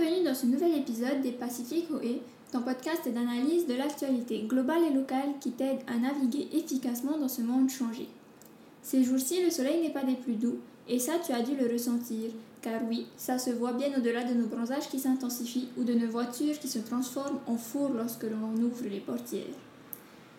Bienvenue 0.00 0.24
dans 0.24 0.34
ce 0.34 0.46
nouvel 0.46 0.78
épisode 0.78 1.20
des 1.20 1.32
Pacific 1.32 1.90
OE, 1.90 2.20
ton 2.52 2.62
podcast 2.62 3.06
d'analyse 3.12 3.66
de 3.66 3.74
l'actualité 3.74 4.44
globale 4.48 4.84
et 4.90 4.94
locale 4.94 5.34
qui 5.40 5.50
t'aide 5.50 5.80
à 5.86 5.98
naviguer 5.98 6.48
efficacement 6.54 7.18
dans 7.18 7.28
ce 7.28 7.42
monde 7.42 7.68
changé. 7.68 8.08
Ces 8.82 9.04
jours-ci, 9.04 9.44
le 9.44 9.50
soleil 9.50 9.82
n'est 9.82 9.92
pas 9.92 10.04
des 10.04 10.14
plus 10.14 10.36
doux, 10.36 10.58
et 10.88 10.98
ça 10.98 11.14
tu 11.24 11.32
as 11.32 11.42
dû 11.42 11.54
le 11.54 11.70
ressentir, 11.70 12.30
car 12.62 12.80
oui, 12.88 13.08
ça 13.18 13.38
se 13.38 13.50
voit 13.50 13.74
bien 13.74 13.88
au-delà 13.94 14.24
de 14.24 14.32
nos 14.32 14.46
bronzages 14.46 14.88
qui 14.88 14.98
s'intensifient 14.98 15.68
ou 15.76 15.84
de 15.84 15.92
nos 15.92 16.08
voitures 16.08 16.58
qui 16.58 16.68
se 16.68 16.78
transforment 16.78 17.40
en 17.46 17.56
four 17.56 17.90
lorsque 17.90 18.24
l'on 18.24 18.62
ouvre 18.62 18.88
les 18.90 19.00
portières. 19.00 19.56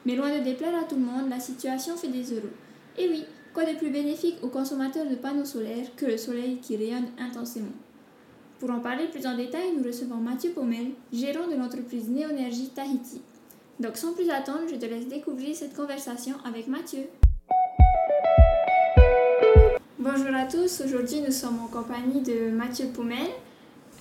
Mais 0.08 0.16
loin 0.16 0.36
de 0.36 0.44
déplaire 0.44 0.76
à 0.76 0.86
tout 0.86 0.96
le 0.96 1.02
monde, 1.02 1.30
la 1.30 1.40
situation 1.40 1.96
fait 1.98 2.08
des 2.08 2.34
heureux. 2.34 2.54
Et 2.98 3.08
oui, 3.10 3.26
quoi 3.54 3.66
de 3.66 3.78
plus 3.78 3.92
bénéfique 3.92 4.38
aux 4.42 4.50
consommateurs 4.50 5.08
de 5.08 5.16
panneaux 5.16 5.46
solaires 5.46 5.96
que 5.96 6.08
le 6.08 6.18
soleil 6.18 6.58
qui 6.58 6.78
rayonne 6.78 7.10
intensément? 7.20 7.74
Pour 8.62 8.70
en 8.70 8.80
parler 8.80 9.08
plus 9.12 9.26
en 9.26 9.36
détail, 9.36 9.72
nous 9.76 9.84
recevons 9.84 10.18
Mathieu 10.18 10.52
Pommel, 10.52 10.92
gérant 11.12 11.48
de 11.48 11.56
l'entreprise 11.56 12.08
Néonergie 12.08 12.70
Tahiti. 12.70 13.20
Donc 13.80 13.98
sans 13.98 14.14
plus 14.14 14.30
attendre, 14.30 14.70
je 14.70 14.76
te 14.76 14.86
laisse 14.86 15.08
découvrir 15.08 15.56
cette 15.56 15.76
conversation 15.76 16.36
avec 16.46 16.68
Mathieu. 16.68 17.08
Bonjour 19.98 20.36
à 20.36 20.46
tous, 20.46 20.84
aujourd'hui 20.86 21.22
nous 21.26 21.32
sommes 21.32 21.58
en 21.60 21.68
compagnie 21.68 22.22
de 22.22 22.52
Mathieu 22.52 22.86
Pommel. 22.94 23.30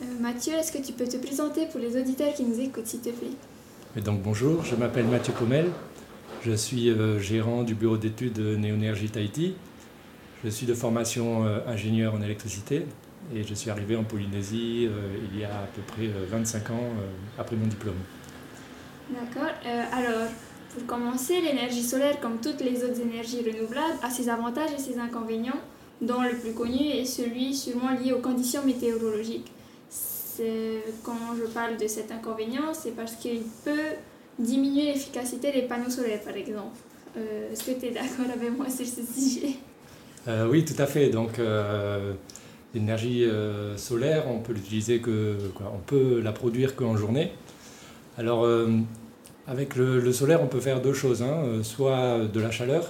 Euh, 0.02 0.04
Mathieu, 0.20 0.52
est-ce 0.52 0.72
que 0.72 0.84
tu 0.84 0.92
peux 0.92 1.06
te 1.06 1.16
présenter 1.16 1.64
pour 1.64 1.80
les 1.80 1.98
auditeurs 1.98 2.34
qui 2.34 2.42
nous 2.44 2.60
écoutent, 2.60 2.86
s'il 2.86 3.00
te 3.00 3.08
plaît? 3.08 4.02
Donc 4.04 4.20
bonjour, 4.20 4.62
je 4.62 4.76
m'appelle 4.76 5.06
Mathieu 5.06 5.32
Pommel, 5.32 5.70
je 6.44 6.52
suis 6.52 6.90
euh, 6.90 7.18
gérant 7.18 7.62
du 7.62 7.74
bureau 7.74 7.96
d'études 7.96 8.38
Néonergie 8.38 9.08
Tahiti. 9.08 9.54
Je 10.44 10.50
suis 10.50 10.66
de 10.66 10.74
formation 10.74 11.46
euh, 11.46 11.60
ingénieur 11.66 12.14
en 12.14 12.20
électricité 12.20 12.84
et 13.34 13.44
je 13.44 13.54
suis 13.54 13.70
arrivé 13.70 13.96
en 13.96 14.04
Polynésie 14.04 14.88
euh, 14.90 15.16
il 15.32 15.38
y 15.38 15.44
a 15.44 15.48
à 15.48 15.66
peu 15.74 15.82
près 15.82 16.06
25 16.06 16.70
euh, 16.70 16.72
ans 16.72 16.76
euh, 16.76 17.40
après 17.40 17.56
mon 17.56 17.66
diplôme. 17.66 17.98
D'accord. 19.10 19.50
alors, 19.92 20.28
pour 20.72 20.86
commencer, 20.86 21.40
l'énergie 21.40 21.82
solaire, 21.82 22.20
comme 22.20 22.38
toutes 22.40 22.60
les 22.60 22.84
autres 22.84 23.00
énergies 23.00 23.40
renouvelables, 23.40 23.98
a 24.02 24.08
ses 24.08 24.28
avantages 24.28 24.70
et 24.72 24.80
ses 24.80 25.00
inconvénients, 25.00 25.60
dont 26.00 26.22
le 26.22 26.36
plus 26.38 26.52
connu 26.52 26.90
est 26.90 27.04
celui 27.04 27.52
sûrement 27.52 27.90
lié 27.90 28.12
aux 28.12 28.20
conditions 28.20 28.64
météorologiques. 28.64 29.50
Quand 31.02 31.34
je 31.36 31.50
parle 31.52 31.76
de 31.76 31.88
cet 31.88 32.12
inconvénient, 32.12 32.72
c'est 32.72 32.94
parce 32.94 33.16
qu'il 33.16 33.42
peut 33.64 33.96
diminuer 34.38 34.92
l'efficacité 34.92 35.50
des 35.50 35.62
panneaux 35.62 35.90
solaires, 35.90 36.22
par 36.22 36.36
exemple. 36.36 36.78
Est-ce 37.16 37.64
que 37.64 37.80
tu 37.80 37.86
es 37.86 37.90
d'accord 37.90 38.30
avec 38.32 38.56
moi 38.56 38.70
sur 38.70 38.86
ce 38.86 39.02
sujet? 39.02 39.56
Oui, 40.48 40.64
tout 40.64 40.80
à 40.80 40.86
fait. 40.86 41.08
Donc, 41.08 41.40
L'énergie 42.72 43.24
euh, 43.24 43.76
solaire, 43.76 44.24
on 44.28 44.38
peut 44.38 44.52
l'utiliser 44.52 45.00
que, 45.00 45.36
on 45.60 45.78
peut 45.78 46.20
la 46.20 46.30
produire 46.30 46.76
qu'en 46.76 46.96
journée. 46.96 47.32
Alors, 48.16 48.44
euh, 48.44 48.68
avec 49.48 49.74
le, 49.74 50.12
solaire, 50.12 50.40
on 50.40 50.46
peut 50.46 50.60
faire 50.60 50.80
deux 50.80 50.92
choses. 50.92 51.22
Hein. 51.22 51.42
Euh, 51.44 51.62
soit 51.64 52.26
de 52.32 52.40
la 52.40 52.52
chaleur. 52.52 52.88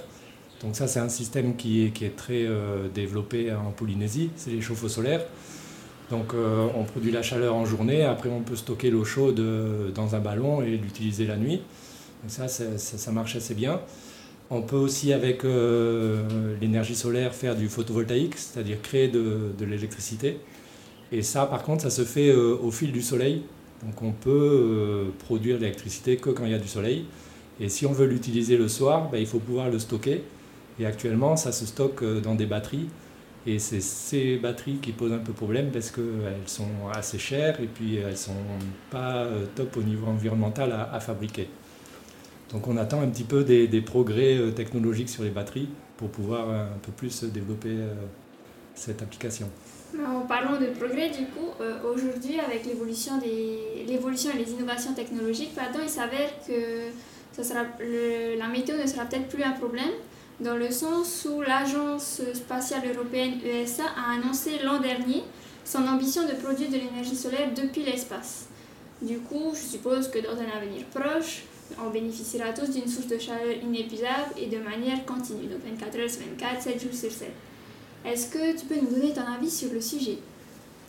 Donc 0.61 0.75
ça, 0.75 0.87
c'est 0.87 0.99
un 0.99 1.09
système 1.09 1.55
qui 1.55 1.85
est, 1.85 2.15
très 2.15 2.47
développé 2.93 3.51
en 3.51 3.71
Polynésie. 3.71 4.29
C'est 4.35 4.51
les 4.51 4.61
chauffe-eau 4.61 4.89
solaires. 4.89 5.25
Donc 6.11 6.35
on 6.35 6.83
produit 6.83 7.11
la 7.11 7.23
chaleur 7.23 7.55
en 7.55 7.65
journée. 7.65 8.03
Après, 8.03 8.29
on 8.29 8.41
peut 8.41 8.55
stocker 8.55 8.91
l'eau 8.91 9.03
chaude 9.03 9.41
dans 9.95 10.13
un 10.13 10.19
ballon 10.19 10.61
et 10.61 10.77
l'utiliser 10.77 11.25
la 11.25 11.35
nuit. 11.35 11.63
Donc 12.21 12.29
ça, 12.29 12.47
ça 12.47 13.11
marche 13.11 13.35
assez 13.35 13.55
bien. 13.55 13.79
On 14.53 14.61
peut 14.61 14.75
aussi, 14.75 15.13
avec 15.13 15.45
euh, 15.45 16.57
l'énergie 16.59 16.93
solaire, 16.93 17.33
faire 17.33 17.55
du 17.55 17.69
photovoltaïque, 17.69 18.37
c'est-à-dire 18.37 18.81
créer 18.81 19.07
de, 19.07 19.53
l'électricité. 19.61 20.39
Et 21.13 21.21
ça, 21.21 21.45
par 21.45 21.63
contre, 21.63 21.83
ça 21.83 21.89
se 21.89 22.03
fait 22.03 22.27
euh, 22.27 22.57
au 22.61 22.69
fil 22.69 22.91
du 22.91 23.01
soleil. 23.01 23.43
Donc 23.81 24.01
on 24.01 24.11
peut 24.11 24.29
euh, 24.29 25.05
produire 25.19 25.57
l'électricité 25.57 26.17
que 26.17 26.31
quand 26.31 26.43
il 26.43 26.51
y 26.51 26.53
a 26.53 26.59
du 26.59 26.67
soleil. 26.67 27.05
Et 27.61 27.69
si 27.69 27.85
on 27.85 27.93
veut 27.93 28.07
l'utiliser 28.07 28.57
le 28.57 28.67
soir, 28.67 29.09
ben, 29.09 29.19
il 29.19 29.25
faut 29.25 29.39
pouvoir 29.39 29.69
le 29.69 29.79
stocker. 29.79 30.21
Et 30.81 30.85
actuellement, 30.85 31.37
ça 31.37 31.53
se 31.53 31.65
stocke 31.65 32.03
dans 32.21 32.35
des 32.35 32.45
batteries. 32.45 32.89
Et 33.47 33.57
c'est 33.57 33.81
ces 33.81 34.35
batteries 34.35 34.79
qui 34.81 34.91
posent 34.91 35.13
un 35.13 35.19
peu 35.19 35.31
problème 35.31 35.71
parce 35.71 35.91
qu'elles 35.91 36.47
sont 36.47 36.89
assez 36.93 37.17
chères 37.19 37.61
et 37.61 37.67
puis 37.67 37.95
elles 37.95 38.11
ne 38.11 38.15
sont 38.15 38.33
pas 38.91 39.27
top 39.55 39.77
au 39.77 39.81
niveau 39.81 40.07
environnemental 40.07 40.73
à 40.91 40.99
fabriquer. 40.99 41.47
Donc 42.51 42.67
on 42.67 42.77
attend 42.77 43.01
un 43.01 43.07
petit 43.07 43.23
peu 43.23 43.43
des, 43.43 43.81
progrès 43.81 44.37
euh, 44.37 44.51
technologiques 44.51 45.09
sur 45.09 45.23
les 45.23 45.29
batteries 45.29 45.69
pour 45.97 46.09
pouvoir 46.09 46.49
euh, 46.49 46.65
un 46.65 46.79
peu 46.81 46.91
plus 46.91 47.23
développer 47.23 47.69
euh, 47.69 47.93
cette 48.75 49.01
application. 49.01 49.49
En 49.97 50.21
parlant 50.21 50.59
de 50.59 50.67
progrès, 50.67 51.09
du 51.09 51.25
coup, 51.25 51.49
aujourd'hui, 51.85 52.39
avec 52.39 52.65
l'évolution, 52.65 53.17
des, 53.17 53.85
l'évolution 53.85 54.31
et 54.33 54.37
les 54.37 54.49
innovations 54.51 54.93
technologiques, 54.93 55.53
pardon, 55.53 55.79
il 55.83 55.89
s'avère 55.89 56.29
que 56.47 56.53
ça 57.33 57.43
sera, 57.43 57.63
la 58.37 58.47
météo 58.47 58.77
ne 58.77 58.87
sera 58.87 59.03
peut-être 59.03 59.27
plus 59.27 59.43
un 59.43 59.51
problème, 59.51 59.91
dans 60.39 60.55
le 60.55 60.71
sens 60.71 61.27
où 61.29 61.41
l'Agence 61.41 62.21
spatiale 62.33 62.83
européenne 62.95 63.33
ESA 63.45 63.83
a 63.83 64.13
annoncé 64.15 64.51
l'an 64.63 64.79
dernier 64.79 65.23
son 65.65 65.85
ambition 65.85 66.23
de 66.23 66.41
produire 66.41 66.69
de 66.69 66.77
l'énergie 66.77 67.17
solaire 67.17 67.49
depuis 67.53 67.83
l'espace. 67.83 68.47
Du 69.01 69.17
coup, 69.19 69.51
je 69.53 69.59
suppose 69.59 70.07
que 70.07 70.19
dans 70.19 70.39
un 70.39 70.57
avenir 70.57 70.85
proche, 70.85 71.43
on 71.85 71.89
bénéficiera 71.89 72.53
tous 72.53 72.71
d'une 72.71 72.87
source 72.87 73.07
de 73.07 73.17
chaleur 73.17 73.53
inépuisable 73.63 74.33
et 74.37 74.47
de 74.47 74.57
manière 74.57 75.05
continue, 75.05 75.47
donc 75.47 75.61
24 75.65 75.99
heures 75.99 76.09
sur 76.09 76.21
24, 76.21 76.61
7 76.61 76.81
jours 76.81 76.93
sur 76.93 77.11
7. 77.11 77.29
Est-ce 78.05 78.29
que 78.29 78.59
tu 78.59 78.65
peux 78.65 78.75
nous 78.75 78.89
donner 78.89 79.13
ton 79.13 79.21
avis 79.21 79.49
sur 79.49 79.71
le 79.71 79.79
sujet? 79.79 80.17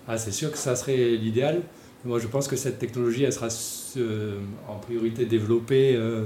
Ah, 0.09 0.17
C'est 0.17 0.33
sûr 0.33 0.51
que 0.51 0.59
ça 0.59 0.75
serait 0.77 1.17
l'idéal. 1.17 1.63
Moi, 2.05 2.19
je 2.19 2.27
pense 2.27 2.49
que 2.49 2.57
cette 2.57 2.79
technologie, 2.79 3.23
elle 3.25 3.33
sera 3.33 3.49
euh, 3.97 4.39
en 4.69 4.77
priorité 4.77 5.25
développée 5.25 5.95
euh, 5.95 6.25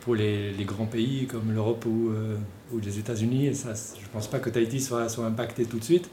pour 0.00 0.14
les, 0.14 0.52
grands 0.60 0.86
pays 0.86 1.26
comme 1.26 1.52
l'Europe 1.52 1.84
ou, 1.86 2.10
euh, 2.10 2.36
ou, 2.72 2.78
les 2.78 2.98
États-Unis. 2.98 3.46
Je 3.46 3.68
ne 3.68 4.08
pense 4.12 4.28
pas 4.28 4.38
que 4.38 4.50
Tahiti 4.50 4.80
soit, 4.80 5.08
soit 5.08 5.26
impacté 5.26 5.64
tout 5.64 5.78
de 5.78 5.84
suite. 5.84 6.08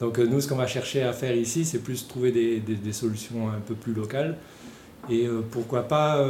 Donc 0.00 0.18
nous, 0.18 0.40
ce 0.40 0.48
qu'on 0.48 0.56
va 0.56 0.66
chercher 0.66 1.02
à 1.02 1.12
faire 1.12 1.36
ici, 1.36 1.64
c'est 1.64 1.78
plus 1.80 2.08
trouver 2.08 2.32
des, 2.32 2.58
des, 2.58 2.92
solutions 2.92 3.50
un 3.50 3.60
peu 3.60 3.74
plus 3.74 3.92
locales. 3.92 4.36
Et 5.10 5.28
pourquoi 5.52 5.82
pas 5.82 6.26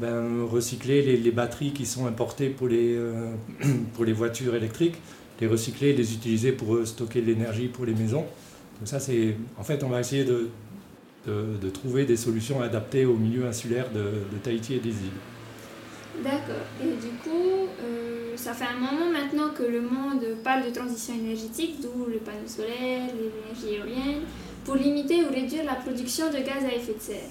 ben, 0.00 0.44
recycler 0.44 1.16
les, 1.16 1.30
batteries 1.30 1.72
qui 1.72 1.86
sont 1.86 2.06
importées 2.06 2.50
pour 2.50 2.68
les, 2.68 2.94
euh, 2.94 3.32
pour 3.94 4.04
les 4.04 4.12
voitures 4.12 4.54
électriques, 4.54 4.96
les 5.40 5.46
recycler, 5.46 5.94
les 5.94 6.12
utiliser 6.12 6.52
pour 6.52 6.74
euh, 6.74 6.84
stocker 6.84 7.22
de 7.22 7.26
l'énergie 7.26 7.68
pour 7.68 7.86
les 7.86 7.94
maisons. 7.94 8.26
Donc 8.78 8.88
ça, 8.88 9.00
c'est, 9.00 9.36
en 9.58 9.62
fait, 9.62 9.82
on 9.82 9.88
va 9.88 10.00
essayer 10.00 10.24
de, 10.24 10.50
de, 11.26 11.70
trouver 11.70 12.04
des 12.04 12.16
solutions 12.16 12.60
adaptées 12.60 13.06
au 13.06 13.14
milieu 13.14 13.46
insulaire 13.46 13.86
de, 13.90 14.36
Tahiti 14.42 14.74
et 14.74 14.80
des 14.80 14.90
îles. 14.90 16.22
D'accord. 16.22 16.64
Et 16.82 16.94
du 17.00 17.12
coup, 17.22 17.68
euh, 17.82 18.36
ça 18.36 18.52
fait 18.52 18.64
un 18.66 18.78
moment 18.78 19.10
maintenant 19.10 19.50
que 19.56 19.62
le 19.62 19.80
monde 19.80 20.24
parle 20.44 20.66
de 20.66 20.70
transition 20.70 21.14
énergétique, 21.14 21.76
d'où 21.80 22.06
le 22.06 22.18
panneau 22.18 22.46
solaire, 22.46 23.08
l'énergie 23.14 23.76
éolienne, 23.76 24.22
pour 24.64 24.76
limiter 24.76 25.24
ou 25.24 25.32
réduire 25.32 25.64
la 25.64 25.74
production 25.74 26.26
de 26.28 26.38
gaz 26.38 26.64
à 26.64 26.74
effet 26.74 26.94
de 26.94 27.00
serre. 27.00 27.30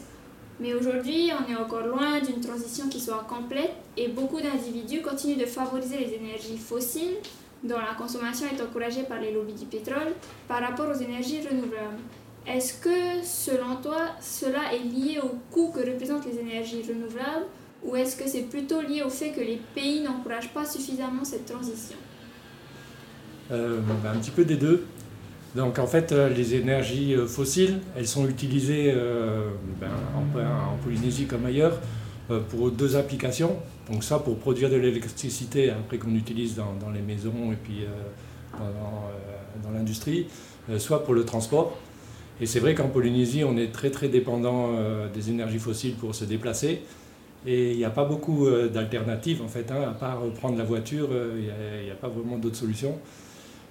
Mais 0.60 0.74
aujourd'hui, 0.74 1.32
on 1.38 1.52
est 1.52 1.56
encore 1.56 1.86
loin 1.86 2.22
d'une 2.22 2.40
transition 2.40 2.88
qui 2.88 3.00
soit 3.00 3.26
complète 3.28 3.74
et 3.98 4.08
beaucoup 4.08 4.40
d'individus 4.40 5.02
continuent 5.02 5.40
de 5.40 5.46
favoriser 5.46 5.98
les 5.98 6.14
énergies 6.14 6.58
fossiles, 6.58 7.18
dont 7.64 7.78
la 7.78 7.96
consommation 7.98 8.48
est 8.48 8.62
encouragée 8.62 9.04
par 9.04 9.20
les 9.20 9.32
lobbies 9.34 9.54
du 9.54 9.66
pétrole, 9.66 10.14
par 10.48 10.62
rapport 10.62 10.88
aux 10.90 11.00
énergies 11.00 11.42
renouvelables. 11.42 12.00
Est-ce 12.48 12.76
que, 12.76 13.24
selon 13.24 13.78
toi, 13.82 14.12
cela 14.22 14.74
est 14.74 14.80
lié 14.80 15.20
au 15.22 15.32
coût 15.52 15.72
que 15.72 15.80
représentent 15.80 16.26
les 16.26 16.40
énergies 16.40 16.84
renouvelables 16.88 17.48
ou 17.84 17.96
est-ce 17.96 18.16
que 18.16 18.28
c'est 18.28 18.44
plutôt 18.44 18.82
lié 18.82 19.04
au 19.04 19.10
fait 19.10 19.32
que 19.32 19.42
les 19.42 19.60
pays 19.74 20.02
n'encouragent 20.02 20.54
pas 20.54 20.66
suffisamment 20.66 21.24
cette 21.24 21.46
transition? 21.46 21.98
Euh, 23.52 23.80
ben, 24.04 24.12
Un 24.12 24.18
petit 24.18 24.32
peu 24.32 24.44
des 24.44 24.56
deux. 24.56 24.86
Donc 25.56 25.80
en 25.80 25.88
fait, 25.88 26.12
euh, 26.12 26.30
les 26.30 26.56
énergies 26.56 27.16
euh, 27.16 27.26
fossiles, 27.26 27.80
elles 27.96 28.08
sont 28.08 28.28
utilisées 28.28 28.92
euh, 28.94 29.50
ben, 29.80 29.88
en, 30.16 30.76
Polynésie 30.84 31.26
comme 31.26 31.46
ailleurs 31.46 31.80
pour 32.50 32.72
deux 32.72 32.96
applications. 32.96 33.56
Donc 33.90 34.04
ça 34.04 34.20
pour 34.20 34.38
produire 34.38 34.70
de 34.70 34.76
l'électricité 34.76 35.70
après 35.70 35.98
qu'on 35.98 36.14
utilise 36.16 36.56
dans, 36.56 36.90
les 36.90 37.02
maisons 37.02 37.52
et 37.52 37.56
puis 37.56 37.86
dans, 39.64 39.72
l'industrie, 39.72 40.28
soit 40.80 41.04
pour 41.04 41.14
le 41.14 41.24
transport. 41.24 41.78
Et 42.42 42.48
c'est 42.48 42.60
vrai 42.60 42.74
qu'en 42.74 42.88
Polynésie, 42.88 43.44
on 43.44 43.58
est 43.58 43.72
très 43.72 43.92
très 43.92 44.10
dépendant 44.10 44.72
des 45.14 45.30
énergies 45.30 45.60
fossiles 45.60 45.94
pour 45.94 46.16
se 46.16 46.26
déplacer. 46.26 46.82
Et 47.46 47.72
il 47.72 47.78
n'y 47.78 47.86
a 47.86 47.92
pas 47.92 48.06
beaucoup 48.06 48.48
d'alternatives 48.74 49.44
en 49.44 49.48
fait, 49.48 49.72
hein, 49.72 49.84
à 49.88 49.94
part 49.94 50.22
prendre 50.40 50.58
la 50.58 50.64
voiture, 50.64 51.10
il 51.12 51.44
n'y 51.44 51.92
a, 51.92 51.94
a, 51.94 51.96
pas 51.96 52.10
vraiment 52.10 52.38
d'autres 52.38 52.58
solutions. 52.58 52.98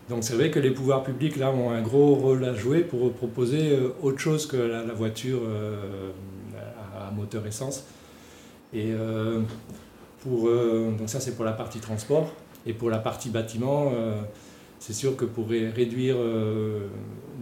Donc 0.09 0.23
c'est 0.23 0.35
vrai 0.35 0.51
que 0.51 0.59
les 0.59 0.71
pouvoirs 0.71 1.03
publics 1.03 1.37
là 1.37 1.51
ont 1.51 1.71
un 1.71 1.81
gros 1.81 2.15
rôle 2.15 2.45
à 2.45 2.55
jouer 2.55 2.81
pour 2.81 3.13
proposer 3.13 3.73
euh, 3.73 3.89
autre 4.03 4.19
chose 4.19 4.47
que 4.47 4.57
la, 4.57 4.83
voiture 4.93 5.41
euh, 5.45 6.11
à 6.99 7.11
moteur 7.11 7.47
essence. 7.47 7.85
Et 8.75 8.93
euh, 8.93 9.41
pour, 10.21 10.51
donc 10.51 11.09
ça 11.09 11.21
c'est 11.21 11.37
pour 11.37 11.45
la 11.45 11.53
partie 11.53 11.81
transport. 11.81 12.33
Et 12.67 12.73
pour 12.73 12.89
la 12.89 12.99
partie 12.99 13.29
bâtiment, 13.29 13.93
c'est 14.79 14.95
sûr 14.95 15.19
que 15.19 15.27
pour 15.27 15.51
réduire 15.51 16.17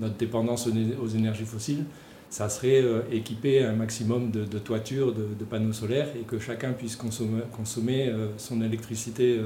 notre 0.00 0.16
dépendance 0.16 0.66
aux 0.66 1.06
énergies 1.06 1.44
fossiles, 1.44 1.84
ça 2.28 2.48
serait 2.48 2.82
équiper 3.12 3.62
un 3.62 3.74
maximum 3.74 4.32
de, 4.32 4.58
toitures, 4.58 5.14
de, 5.14 5.44
panneaux 5.44 5.72
solaires 5.72 6.08
et 6.20 6.24
que 6.24 6.40
chacun 6.40 6.72
puisse 6.72 6.96
consommer, 6.96 7.42
consommer 7.56 8.12
son 8.36 8.60
électricité 8.62 9.38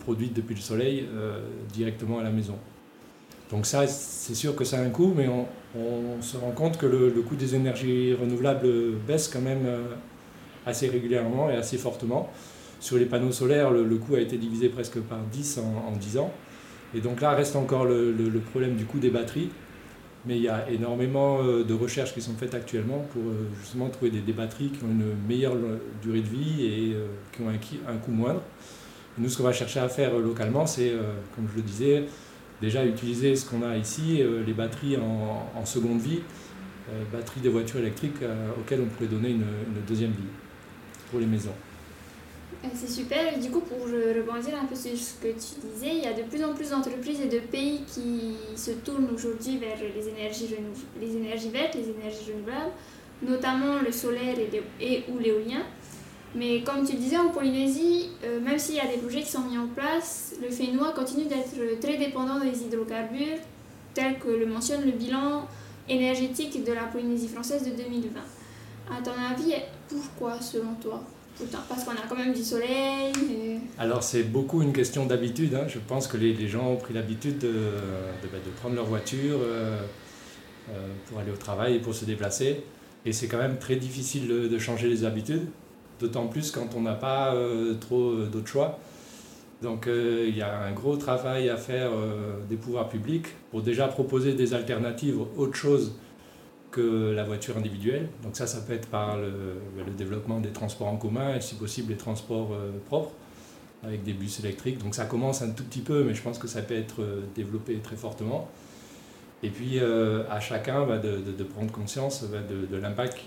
produite 0.00 0.34
depuis 0.34 0.54
le 0.54 0.60
soleil 0.60 1.08
directement 1.72 2.18
à 2.18 2.22
la 2.22 2.30
maison. 2.30 2.56
Donc 3.50 3.66
ça, 3.66 3.86
c'est 3.86 4.34
sûr 4.34 4.54
que 4.54 4.64
ça 4.64 4.78
a 4.78 4.82
un 4.82 4.90
coût, 4.90 5.12
mais 5.16 5.28
on, 5.28 6.22
se 6.22 6.36
rend 6.36 6.52
compte 6.52 6.78
que 6.78 6.86
le, 6.86 7.10
coût 7.22 7.36
des 7.36 7.54
énergies 7.54 8.14
renouvelables 8.14 8.68
baisse 9.06 9.28
quand 9.28 9.40
même 9.40 9.66
assez 10.66 10.88
régulièrement 10.88 11.50
et 11.50 11.56
assez 11.56 11.78
fortement. 11.78 12.30
Sur 12.80 12.96
les 12.96 13.06
panneaux 13.06 13.32
solaires, 13.32 13.70
le, 13.70 13.96
coût 13.96 14.14
a 14.14 14.20
été 14.20 14.38
divisé 14.38 14.68
presque 14.68 15.00
par 15.00 15.18
10 15.32 15.58
en, 15.58 15.88
en 15.88 15.96
10 15.96 16.18
ans. 16.18 16.32
Et 16.94 17.00
donc 17.00 17.20
là 17.20 17.30
reste 17.30 17.56
encore 17.56 17.84
le, 17.84 18.40
problème 18.50 18.76
du 18.76 18.84
coût 18.84 18.98
des 18.98 19.10
batteries. 19.10 19.50
Mais 20.24 20.36
il 20.36 20.42
y 20.42 20.48
a 20.48 20.70
énormément 20.70 21.42
euh, 21.42 21.64
de 21.64 21.74
recherches 21.74 22.14
qui 22.14 22.22
sont 22.22 22.34
faites 22.34 22.54
actuellement 22.54 23.04
pour 23.12 23.22
euh, 23.22 23.48
justement 23.60 23.88
trouver 23.88 24.12
des, 24.12 24.32
batteries 24.32 24.68
qui 24.68 24.84
ont 24.84 24.88
une 24.88 25.16
meilleure 25.26 25.56
durée 26.00 26.20
de 26.20 26.28
vie 26.28 26.64
et 26.64 26.94
euh, 26.94 27.06
qui 27.32 27.42
ont 27.42 27.48
un, 27.48 27.96
coût 27.96 28.12
moindre. 28.12 28.40
Nous, 29.18 29.28
ce 29.28 29.36
qu'on 29.36 29.44
va 29.44 29.52
chercher 29.52 29.80
à 29.80 29.88
faire 29.88 30.18
localement, 30.18 30.66
c'est, 30.66 30.92
comme 31.34 31.46
je 31.50 31.56
le 31.56 31.62
disais, 31.62 32.04
déjà 32.60 32.84
utiliser 32.84 33.36
ce 33.36 33.48
qu'on 33.48 33.62
a 33.62 33.76
ici, 33.76 34.22
les 34.46 34.52
batteries 34.52 34.96
en, 34.96 35.66
seconde 35.66 36.00
vie, 36.00 36.20
batteries 37.12 37.40
des 37.40 37.50
voitures 37.50 37.80
électriques 37.80 38.22
auxquelles 38.58 38.80
on 38.80 38.86
pourrait 38.86 39.08
donner 39.08 39.30
une 39.30 39.44
deuxième 39.86 40.12
vie 40.12 40.30
pour 41.10 41.20
les 41.20 41.26
maisons. 41.26 41.52
Euh, 42.64 42.68
c'est 42.74 42.90
super. 42.90 43.38
Du 43.38 43.50
coup, 43.50 43.60
pour 43.60 43.86
rebondir 43.86 44.58
un 44.60 44.66
peu 44.66 44.74
sur 44.74 44.96
ce 44.96 45.14
que 45.14 45.28
tu 45.28 45.60
disais, 45.74 45.94
il 45.94 46.04
y 46.04 46.06
a 46.06 46.12
de 46.12 46.22
plus 46.22 46.42
en 46.44 46.54
plus 46.54 46.70
d'entreprises 46.70 47.20
et 47.20 47.28
de 47.28 47.40
pays 47.40 47.82
qui 47.86 48.36
se 48.56 48.72
tournent 48.72 49.08
aujourd'hui 49.12 49.58
vers 49.58 49.78
les 49.78 50.08
énergies, 50.08 50.54
les 51.00 51.16
énergies 51.16 51.50
vertes, 51.50 51.74
les 51.74 51.90
énergies 51.90 52.32
renouvelables, 52.32 52.72
notamment 53.22 53.80
le 53.84 53.90
solaire 53.90 54.36
et, 54.80 55.04
ou 55.08 55.18
l'éolien. 55.18 55.62
Mais 56.34 56.62
comme 56.62 56.86
tu 56.86 56.92
le 56.92 56.98
disais, 56.98 57.18
en 57.18 57.28
Polynésie, 57.28 58.08
euh, 58.24 58.40
même 58.40 58.58
s'il 58.58 58.76
y 58.76 58.80
a 58.80 58.86
des 58.86 58.96
projets 58.96 59.20
qui 59.22 59.30
sont 59.30 59.42
mis 59.42 59.58
en 59.58 59.66
place, 59.66 60.34
le 60.40 60.48
Fénois 60.48 60.92
continue 60.92 61.26
d'être 61.26 61.80
très 61.80 61.98
dépendant 61.98 62.40
des 62.40 62.62
hydrocarbures, 62.62 63.38
tel 63.94 64.18
que 64.18 64.28
le 64.28 64.46
mentionne 64.46 64.84
le 64.84 64.92
bilan 64.92 65.46
énergétique 65.88 66.64
de 66.64 66.72
la 66.72 66.84
Polynésie 66.84 67.28
française 67.28 67.64
de 67.64 67.70
2020. 67.70 68.20
À 68.90 69.02
ton 69.02 69.12
avis, 69.12 69.54
pourquoi 69.88 70.40
selon 70.40 70.74
toi 70.80 71.02
parce 71.68 71.84
qu'on 71.84 71.92
a 71.92 72.06
quand 72.08 72.16
même 72.16 72.32
du 72.32 72.42
soleil. 72.42 73.12
Alors 73.78 74.02
c'est 74.02 74.22
beaucoup 74.22 74.62
une 74.62 74.72
question 74.72 75.06
d'habitude. 75.06 75.54
Hein. 75.54 75.66
Je 75.68 75.78
pense 75.78 76.06
que 76.06 76.16
les, 76.16 76.48
gens 76.48 76.70
ont 76.70 76.76
pris 76.76 76.94
l'habitude 76.94 77.38
de, 77.38 77.52
bah, 78.30 78.38
prendre 78.60 78.74
leur 78.74 78.84
voiture 78.84 79.38
euh, 79.40 79.80
euh, 80.70 80.88
pour 81.06 81.18
aller 81.18 81.30
au 81.30 81.36
travail 81.36 81.76
et 81.76 81.78
pour 81.78 81.94
se 81.94 82.04
déplacer. 82.04 82.64
Et 83.04 83.12
c'est 83.12 83.26
quand 83.26 83.38
même 83.38 83.58
très 83.58 83.76
difficile 83.76 84.28
de, 84.28 84.58
changer 84.58 84.88
les 84.88 85.04
habitudes, 85.04 85.46
d'autant 86.00 86.26
plus 86.26 86.50
quand 86.50 86.68
on 86.76 86.82
n'a 86.82 86.94
pas 86.94 87.34
euh, 87.34 87.74
trop 87.80 88.14
d'autres 88.24 88.48
choix. 88.48 88.78
Donc 89.62 89.86
il 89.86 90.36
y 90.36 90.42
a 90.42 90.58
un 90.58 90.72
gros 90.72 90.96
travail 90.96 91.48
à 91.48 91.56
faire 91.56 91.92
des 92.50 92.56
pouvoirs 92.56 92.88
publics 92.88 93.26
pour 93.52 93.62
déjà 93.62 93.86
proposer 93.86 94.34
des 94.34 94.54
alternatives 94.54 95.20
autre 95.36 95.54
chose 95.54 95.92
que 96.72 97.12
la 97.14 97.22
voiture 97.22 97.56
individuelle. 97.56 98.08
Donc 98.24 98.34
ça, 98.34 98.48
ça 98.48 98.60
peut 98.62 98.72
être 98.72 98.88
par 98.88 99.18
le, 99.18 99.60
développement 99.96 100.40
des 100.40 100.48
transports 100.48 100.88
en 100.88 100.96
commun 100.96 101.36
et 101.36 101.40
si 101.40 101.54
possible 101.54 101.92
les 101.92 101.98
transports 101.98 102.52
euh, 102.52 102.72
propres 102.86 103.12
avec 103.84 104.02
des 104.02 104.14
bus 104.14 104.40
électriques. 104.40 104.78
Donc 104.82 104.94
ça 104.94 105.04
commence 105.04 105.42
un 105.42 105.50
tout 105.50 105.64
petit 105.64 105.80
peu, 105.80 106.02
mais 106.02 106.14
je 106.14 106.22
pense 106.22 106.38
que 106.38 106.48
ça 106.48 106.62
peut 106.62 106.74
être 106.74 107.02
euh, 107.02 107.20
développé 107.36 107.76
très 107.76 107.96
fortement. 107.96 108.48
Et 109.42 109.50
puis 109.50 109.80
euh, 109.80 110.22
à 110.30 110.38
chacun 110.40 110.86
bah, 110.86 110.98
de, 110.98 111.44
prendre 111.44 111.72
conscience 111.72 112.24
de, 112.24 112.76
l'impact 112.76 113.18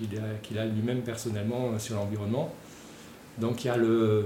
qu'il 0.42 0.60
a, 0.60 0.66
lui-même 0.66 1.02
personnellement 1.02 1.78
sur 1.78 1.96
l'environnement. 1.96 2.54
Donc 3.38 3.66
il 3.66 3.68
y 3.68 3.70
a 3.70 3.76
le, 3.76 4.26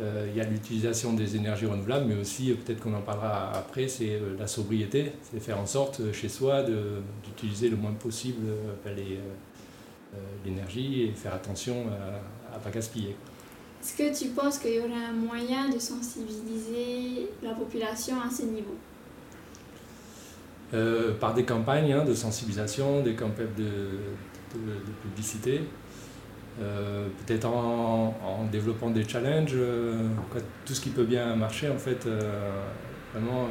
euh, 0.00 0.26
il 0.30 0.36
y 0.36 0.40
a 0.40 0.44
l'utilisation 0.44 1.14
des 1.14 1.34
énergies 1.36 1.64
renouvelables, 1.64 2.04
mais 2.06 2.20
aussi, 2.20 2.52
peut-être 2.52 2.80
qu'on 2.80 2.92
en 2.92 3.00
parlera 3.00 3.52
après, 3.52 3.88
c'est 3.88 4.16
euh, 4.16 4.36
la 4.38 4.46
sobriété, 4.46 5.12
c'est 5.22 5.40
faire 5.40 5.58
en 5.58 5.66
sorte 5.66 6.12
chez 6.12 6.28
soi 6.28 6.62
d'utiliser 6.62 7.70
le 7.70 7.76
moins 7.76 7.92
possible 7.92 8.48
l'énergie 10.44 11.04
et 11.04 11.12
faire 11.12 11.32
attention 11.32 11.86
à 12.52 12.58
ne 12.58 12.62
pas 12.62 12.70
gaspiller. 12.70 13.16
Est-ce 13.82 13.96
que 13.96 14.16
tu 14.16 14.28
penses 14.30 14.58
qu'il 14.58 14.74
y 14.74 14.78
aurait 14.78 15.06
un 15.08 15.12
moyen 15.12 15.70
de 15.70 15.78
sensibiliser 15.78 17.30
la 17.42 17.54
population 17.54 18.16
à 18.20 18.30
ce 18.30 18.42
niveau 18.42 18.76
Par 21.20 21.34
des 21.34 21.44
campagnes 21.44 21.92
hein, 21.92 22.04
de 22.04 22.14
sensibilisation, 22.14 23.02
des 23.02 23.14
campagnes 23.14 23.46
de, 23.56 24.58
publicité. 25.02 25.62
Euh, 26.60 27.08
peut-être 27.24 27.46
en, 27.46 28.44
développant 28.50 28.90
des 28.90 29.08
challenges, 29.08 29.52
euh, 29.54 30.08
tout 30.66 30.74
ce 30.74 30.80
qui 30.80 30.90
peut 30.90 31.04
bien 31.04 31.34
marcher 31.34 31.70
en 31.70 31.78
fait, 31.78 32.04
euh, 32.06 32.50
vraiment 33.14 33.48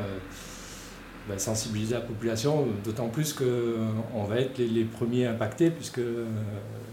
bah, 1.27 1.39
sensibiliser 1.39 1.95
la 1.95 2.01
population, 2.01 2.67
d'autant 2.83 3.07
plus 3.07 3.33
qu'on 3.33 4.23
va 4.23 4.39
être 4.39 4.59
les, 4.59 4.83
premiers 4.83 5.25
impactés, 5.25 5.71
puisque 5.71 6.01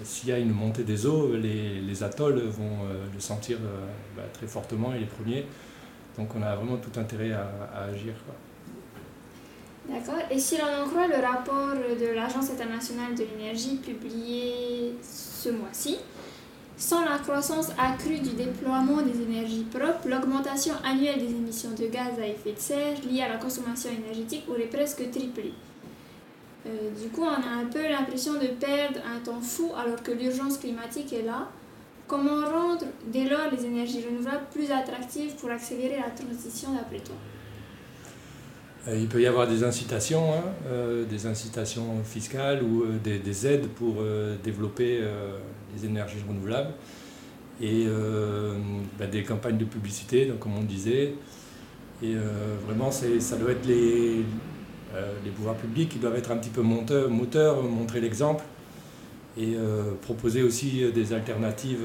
s'il 0.02 0.31
y 0.31 0.32
a 0.32 0.38
une 0.38 0.52
montée 0.52 0.84
des 0.84 1.04
eaux, 1.04 1.34
les, 1.36 2.02
atolls 2.02 2.40
vont 2.40 2.86
le 3.12 3.20
sentir 3.20 3.58
bah, 4.16 4.22
très 4.32 4.46
fortement 4.46 4.94
et 4.94 5.00
les 5.00 5.06
premiers. 5.06 5.44
Donc 6.16 6.34
on 6.34 6.42
a 6.42 6.54
vraiment 6.56 6.78
tout 6.78 6.98
intérêt 6.98 7.32
à, 7.32 7.82
agir. 7.90 8.14
D'accord. 9.88 10.23
Et 10.31 10.38
si 10.38 10.56
l'on 10.58 10.85
en 10.85 10.88
croit 10.88 11.06
le 11.06 11.25
rapport 11.25 11.75
de 11.75 12.14
l'Agence 12.14 12.50
internationale 12.50 13.14
de 13.14 13.25
l'énergie 13.25 13.76
publié 13.76 14.94
ce 15.02 15.49
mois-ci. 15.49 15.96
Sans 16.76 17.05
la 17.05 17.19
croissance 17.19 17.70
accrue 17.76 18.20
du 18.20 18.35
déploiement 18.35 19.02
des 19.02 19.23
énergies 19.23 19.64
propres, 19.64 20.06
l'augmentation 20.06 20.75
annuelle 20.85 21.19
des 21.19 21.35
émissions 21.35 21.70
de 21.70 21.87
gaz 21.88 22.20
à 22.20 22.26
effet 22.26 22.52
de 22.52 22.58
serre 22.58 22.96
liées 23.11 23.23
à 23.23 23.29
la 23.29 23.38
consommation 23.38 23.90
énergétique 23.90 24.44
aurait 24.49 24.69
presque 24.69 25.11
triplé. 25.11 25.55
Euh, 26.67 26.91
du 27.00 27.08
coup, 27.08 27.23
on 27.23 27.26
a 27.26 27.62
un 27.62 27.64
peu 27.64 27.82
l'impression 27.82 28.34
de 28.34 28.46
perdre 28.46 29.00
un 29.05 29.19
temps 29.19 29.41
fou 29.41 29.73
alors 29.76 30.00
que 30.05 30.12
l'urgence 30.12 30.58
climatique 30.58 31.12
est 31.12 31.23
là. 31.23 31.49
Comment 32.06 32.46
rendre 32.46 32.84
dès 33.06 33.25
lors 33.25 33.50
les 33.50 33.67
énergies 33.67 34.05
renouvelables 34.08 34.46
plus 34.52 34.70
attractives 34.70 35.34
pour 35.34 35.51
accélérer 35.51 35.96
la 35.96 36.10
transition 36.10 36.74
d'après 36.74 37.01
toi? 37.01 37.17
Il 38.96 39.06
peut 39.08 39.20
y 39.20 39.26
avoir 39.26 39.46
des 39.46 39.64
incitations, 39.64 40.32
hein, 40.32 40.44
euh, 40.66 41.04
des 41.04 41.26
incitations 41.26 42.02
fiscales 42.04 42.62
ou 42.62 42.84
euh, 42.84 42.98
des, 43.02 43.46
aides 43.46 43.68
pour 43.68 43.96
développer 44.42 45.00
les 45.74 45.86
énergies 45.86 46.22
renouvelables 46.26 46.72
et 47.60 47.86
bah, 48.98 49.06
des 49.06 49.24
campagnes 49.24 49.58
de 49.58 49.64
publicité, 49.64 50.26
donc, 50.26 50.38
comme 50.38 50.56
on 50.56 50.62
disait. 50.62 51.14
Et 52.02 52.14
vraiment, 52.66 52.90
ça 52.90 53.36
doit 53.36 53.50
être 53.50 53.66
les, 53.66 54.24
les, 55.24 55.30
pouvoirs 55.34 55.56
publics 55.56 55.88
qui 55.88 55.98
doivent 55.98 56.16
être 56.16 56.30
un 56.30 56.36
petit 56.36 56.50
peu 56.50 56.62
moteurs, 56.62 57.62
montrer 57.62 58.00
l'exemple 58.00 58.44
et 59.36 59.56
proposer 60.02 60.42
aussi 60.42 60.90
des 60.92 61.12
alternatives 61.12 61.84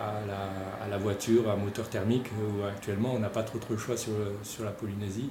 à 0.00 0.26
la, 0.26 0.84
à, 0.84 0.88
la, 0.88 0.98
voiture 0.98 1.50
à 1.50 1.56
moteur 1.56 1.88
thermique 1.88 2.26
où 2.30 2.64
actuellement 2.64 3.12
on 3.14 3.18
n'a 3.18 3.30
pas 3.30 3.42
trop, 3.42 3.58
trop 3.58 3.74
le 3.74 3.80
choix 3.80 3.96
sur, 3.96 4.12
sur 4.44 4.64
la 4.64 4.70
Polynésie. 4.70 5.30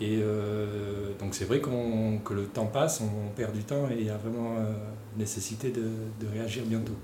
Et 0.00 0.18
euh, 0.20 1.12
donc 1.20 1.34
c'est 1.34 1.44
vrai 1.44 1.60
qu'on, 1.60 2.18
que 2.24 2.34
le 2.34 2.46
temps 2.46 2.66
passe, 2.66 3.00
on 3.00 3.30
perd 3.34 3.52
du 3.52 3.62
temps 3.62 3.88
et 3.90 3.96
il 4.00 4.06
y 4.06 4.10
a 4.10 4.16
vraiment 4.16 4.56
euh, 4.56 4.72
nécessité 5.16 5.70
de, 5.70 5.82
de, 5.82 6.26
réagir 6.32 6.64
bientôt, 6.64 6.94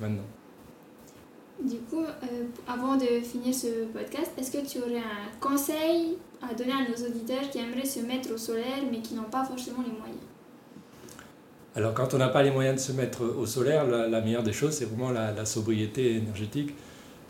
maintenant. 0.00 0.24
Du 1.62 1.76
coup, 1.88 2.02
euh, 2.02 2.44
avant 2.66 2.96
de 2.96 3.20
finir 3.20 3.54
ce 3.54 3.84
podcast, 3.92 4.32
est-ce 4.36 4.50
que 4.50 4.66
tu 4.66 4.78
aurais 4.78 4.98
un 4.98 5.38
conseil 5.38 6.18
à 6.42 6.52
donner 6.54 6.72
à 6.72 6.88
nos 6.88 7.06
auditeurs 7.06 7.48
qui 7.48 7.58
aimeraient 7.58 7.84
se 7.84 8.00
mettre 8.00 8.34
au 8.34 8.38
solaire 8.38 8.82
mais 8.90 8.98
qui 8.98 9.14
n'ont 9.14 9.30
pas 9.30 9.44
forcément 9.44 9.82
les 9.86 9.96
moyens? 9.96 10.18
Alors 11.76 11.94
quand 11.94 12.12
on 12.12 12.18
n'a 12.18 12.28
pas 12.28 12.42
les 12.42 12.50
moyens 12.50 12.74
de 12.74 12.80
se 12.80 12.92
mettre 12.92 13.22
au 13.22 13.46
solaire, 13.46 13.86
la, 13.86 14.20
meilleure 14.20 14.42
des 14.42 14.52
choses, 14.52 14.72
c'est 14.72 14.84
vraiment 14.84 15.12
la, 15.12 15.30
la 15.30 15.44
sobriété 15.44 16.16
énergétique. 16.16 16.74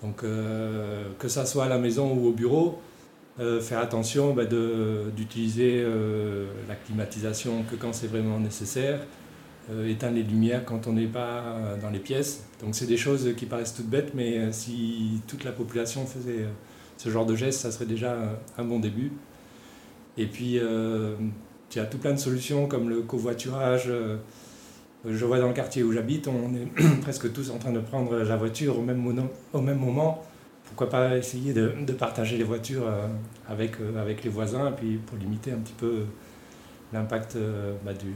Donc 0.02 0.22
que 0.22 1.28
ça 1.28 1.46
soit 1.46 1.66
à 1.66 1.68
la 1.68 1.78
maison 1.78 2.12
ou 2.12 2.26
au 2.26 2.32
bureau, 2.32 2.80
euh, 3.40 3.62
faire 3.62 3.78
attention 3.78 4.34
bah, 4.34 4.44
d'utiliser 4.44 5.80
euh, 5.82 6.48
la 6.68 6.74
climatisation 6.74 7.62
que 7.62 7.76
quand 7.76 7.94
c'est 7.94 8.06
vraiment 8.06 8.38
nécessaire, 8.38 9.00
euh, 9.70 9.88
éteindre 9.88 10.16
les 10.16 10.22
lumières 10.22 10.66
quand 10.66 10.86
on 10.86 10.92
n'est 10.92 11.06
pas 11.06 11.56
dans 11.80 11.88
les 11.88 11.98
pièces. 11.98 12.44
Donc 12.62 12.74
c'est 12.74 12.86
des 12.86 12.98
choses 12.98 13.34
qui 13.34 13.46
paraissent 13.46 13.74
toutes 13.74 13.88
bêtes, 13.88 14.12
mais 14.14 14.52
si 14.52 15.22
toute 15.26 15.44
la 15.44 15.52
population 15.52 16.04
faisait 16.04 16.44
ce 16.98 17.08
genre 17.08 17.24
de 17.24 17.34
gestes, 17.34 17.60
ça 17.60 17.70
serait 17.72 17.86
déjà 17.86 18.16
un 18.58 18.64
bon 18.64 18.80
début. 18.80 19.12
Et 20.18 20.26
puis 20.26 20.56
il 20.56 21.76
y 21.76 21.80
a 21.80 21.86
tout 21.86 21.98
plein 21.98 22.12
de 22.12 22.18
solutions 22.18 22.66
comme 22.66 22.90
le 22.90 23.00
covoiturage. 23.00 23.90
je 25.06 25.24
vois 25.24 25.38
dans 25.38 25.48
le 25.48 25.54
quartier 25.54 25.82
où 25.82 25.92
j'habite, 25.92 26.28
on 26.28 26.54
est 26.54 27.00
presque 27.00 27.32
tous 27.32 27.50
en 27.50 27.56
train 27.56 27.72
de 27.72 27.80
prendre 27.80 28.18
la 28.18 28.36
voiture 28.36 28.78
au 28.78 28.82
même, 28.82 29.02
au 29.54 29.60
même 29.62 29.78
moment 29.78 30.22
pourquoi 30.72 30.88
pas 30.88 31.18
essayer 31.18 31.52
de, 31.52 31.92
partager 31.92 32.38
les 32.38 32.44
voitures 32.44 32.86
euh, 32.86 33.06
avec, 33.46 33.78
euh, 33.78 34.00
avec 34.00 34.24
les 34.24 34.30
voisins, 34.30 34.72
puis 34.72 34.96
pour 34.96 35.18
limiter 35.18 35.52
un 35.52 35.58
petit 35.58 35.74
peu 35.74 36.04
l'impact 36.94 37.36
bah, 37.84 37.92
du, 37.92 38.14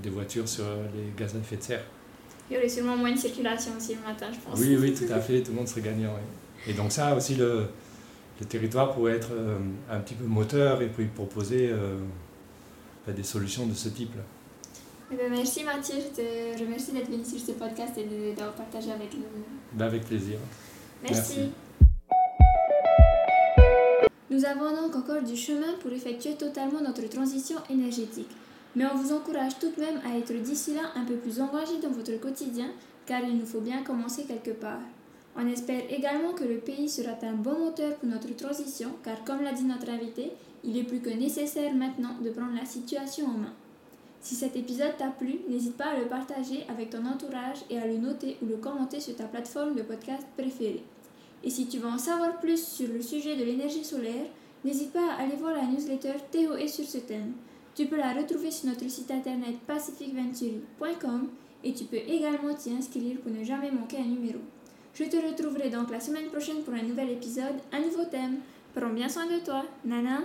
des, 0.00 0.10
voitures 0.10 0.48
sur 0.48 0.64
les 0.94 1.12
gaz 1.16 1.34
à 1.34 1.38
effet 1.38 1.56
de 1.56 1.62
serre. 1.62 1.84
Il 2.48 2.54
y 2.54 2.56
aurait 2.58 2.68
sûrement 2.68 2.96
moins 2.96 3.10
de 3.10 3.18
circulation 3.18 3.72
aussi 3.76 3.94
le 3.94 4.06
matin, 4.06 4.26
je 4.32 4.38
pense. 4.38 4.58
Oui, 4.60 4.76
oui, 4.78 4.94
tout 4.94 5.12
à 5.12 5.18
fait, 5.18 5.42
tout 5.42 5.50
le 5.50 5.58
monde 5.58 5.68
serait 5.68 5.80
gagnant. 5.80 6.14
Et 6.68 6.74
donc 6.74 6.92
ça 6.92 7.14
aussi, 7.16 7.34
le, 7.34 7.66
le 8.40 8.46
territoire 8.46 8.92
pourrait 8.94 9.16
être 9.16 9.30
un 9.90 9.98
petit 9.98 10.14
peu 10.14 10.24
moteur 10.24 10.80
et 10.80 10.88
puis 10.88 11.06
proposer 11.06 11.72
des 13.08 13.22
solutions 13.22 13.66
de 13.66 13.74
ce 13.74 13.88
type-là. 13.88 14.22
Eh 15.12 15.16
ben, 15.16 15.30
merci 15.30 15.64
Mathieu, 15.64 15.96
je 15.98 16.22
te 16.22 16.62
remercie 16.62 16.92
d'être 16.92 17.10
venu 17.10 17.24
sur 17.24 17.38
ce 17.38 17.52
podcast 17.52 17.92
et 17.98 18.34
d'avoir 18.34 18.54
partagé 18.54 18.90
avec 18.90 19.12
nous. 19.14 19.24
Ben, 19.72 19.86
avec 19.86 20.04
plaisir. 20.04 20.38
merci. 21.02 21.50
Nous 24.34 24.44
avons 24.44 24.74
donc 24.74 24.96
encore 24.96 25.22
du 25.22 25.36
chemin 25.36 25.74
pour 25.80 25.92
effectuer 25.92 26.34
totalement 26.34 26.80
notre 26.80 27.08
transition 27.08 27.54
énergétique. 27.70 28.30
Mais 28.74 28.84
on 28.84 28.96
vous 28.96 29.12
encourage 29.12 29.60
tout 29.60 29.70
de 29.70 29.80
même 29.80 30.00
à 30.04 30.18
être 30.18 30.32
d'ici 30.42 30.74
là 30.74 30.90
un 30.96 31.04
peu 31.04 31.14
plus 31.14 31.40
engagé 31.40 31.78
dans 31.80 31.90
votre 31.90 32.18
quotidien 32.18 32.66
car 33.06 33.22
il 33.22 33.36
nous 33.36 33.46
faut 33.46 33.60
bien 33.60 33.84
commencer 33.84 34.24
quelque 34.24 34.50
part. 34.50 34.80
On 35.36 35.46
espère 35.46 35.82
également 35.88 36.32
que 36.32 36.42
le 36.42 36.56
pays 36.56 36.88
sera 36.88 37.12
un 37.22 37.34
bon 37.34 37.56
moteur 37.60 37.94
pour 37.94 38.08
notre 38.08 38.34
transition 38.34 38.88
car 39.04 39.22
comme 39.22 39.42
l'a 39.42 39.52
dit 39.52 39.62
notre 39.62 39.88
invité, 39.88 40.32
il 40.64 40.76
est 40.78 40.82
plus 40.82 40.98
que 40.98 41.10
nécessaire 41.10 41.72
maintenant 41.72 42.16
de 42.20 42.30
prendre 42.30 42.56
la 42.58 42.66
situation 42.66 43.26
en 43.26 43.38
main. 43.38 43.52
Si 44.20 44.34
cet 44.34 44.56
épisode 44.56 44.96
t'a 44.98 45.10
plu, 45.10 45.42
n'hésite 45.48 45.76
pas 45.76 45.90
à 45.94 45.98
le 46.00 46.06
partager 46.06 46.64
avec 46.68 46.90
ton 46.90 47.06
entourage 47.06 47.58
et 47.70 47.78
à 47.78 47.86
le 47.86 47.98
noter 47.98 48.36
ou 48.42 48.46
le 48.46 48.56
commenter 48.56 48.98
sur 48.98 49.14
ta 49.14 49.26
plateforme 49.26 49.76
de 49.76 49.82
podcast 49.82 50.26
préférée. 50.36 50.82
Et 51.44 51.50
si 51.50 51.66
tu 51.66 51.78
veux 51.78 51.88
en 51.88 51.98
savoir 51.98 52.40
plus 52.40 52.66
sur 52.66 52.88
le 52.88 53.02
sujet 53.02 53.36
de 53.36 53.44
l'énergie 53.44 53.84
solaire, 53.84 54.26
n'hésite 54.64 54.92
pas 54.92 55.12
à 55.12 55.22
aller 55.22 55.36
voir 55.36 55.52
la 55.54 55.66
newsletter 55.66 56.14
TOE 56.32 56.66
sur 56.66 56.86
ce 56.86 56.98
thème. 56.98 57.34
Tu 57.74 57.86
peux 57.86 57.98
la 57.98 58.14
retrouver 58.14 58.50
sur 58.50 58.68
notre 58.68 58.88
site 58.88 59.10
internet 59.10 59.56
pacificventuri.com 59.66 61.28
et 61.62 61.74
tu 61.74 61.84
peux 61.84 61.96
également 61.96 62.54
t'y 62.54 62.70
inscrire 62.70 63.18
pour 63.20 63.30
ne 63.30 63.44
jamais 63.44 63.70
manquer 63.70 63.98
un 63.98 64.06
numéro. 64.06 64.38
Je 64.94 65.04
te 65.04 65.16
retrouverai 65.16 65.68
donc 65.70 65.90
la 65.90 66.00
semaine 66.00 66.26
prochaine 66.26 66.62
pour 66.62 66.72
un 66.72 66.82
nouvel 66.82 67.10
épisode, 67.10 67.56
un 67.72 67.80
nouveau 67.80 68.04
thème. 68.04 68.38
Prends 68.74 68.92
bien 68.92 69.08
soin 69.08 69.26
de 69.26 69.44
toi. 69.44 69.64
Nana 69.84 70.20